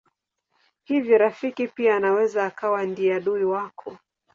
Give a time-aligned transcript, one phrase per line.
[0.83, 3.97] Hivyo rafiki pia anaweza akawa ndiye adui wako.